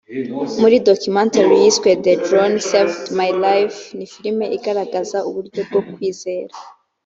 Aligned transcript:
muri 0.61 0.75
documentary 0.89 1.53
yiswe 1.63 1.89
the 2.05 2.13
drone 2.25 2.57
saved 2.69 3.03
my 3.19 3.29
life 3.47 3.77
ni 3.97 4.05
filimi 4.11 4.45
igaragaza 4.57 5.17
uburyo 5.29 5.61
bwo 5.67 5.81
kwizera 5.91 6.53